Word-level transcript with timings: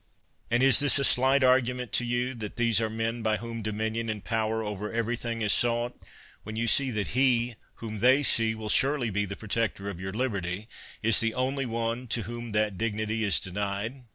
And 0.49 0.63
is 0.63 0.79
this 0.79 0.97
a 0.97 1.03
slight 1.03 1.43
argument 1.43 1.91
to 1.91 2.05
you, 2.05 2.33
that 2.33 2.55
these 2.55 2.81
are 2.81 2.89
men 2.89 3.21
by 3.21 3.37
whom 3.37 3.61
dominion 3.61 4.09
and 4.09 4.23
power 4.25 4.63
over 4.63 4.91
everything 4.91 5.43
is 5.43 5.53
sought, 5.53 5.95
when 6.41 6.55
you 6.55 6.65
see 6.65 6.89
that 6.89 7.09
he, 7.09 7.53
whom 7.75 7.99
they 7.99 8.23
see 8.23 8.55
will 8.55 8.67
surely 8.69 9.11
be 9.11 9.25
the 9.25 9.35
protector 9.37 9.91
of 9.91 10.01
your 10.01 10.11
liberty, 10.11 10.67
is 11.03 11.19
the 11.19 11.35
only 11.35 11.67
one 11.67 12.07
to 12.07 12.23
whom 12.23 12.51
that 12.51 12.79
dignity 12.79 13.23
is 13.23 13.39
denied? 13.39 14.05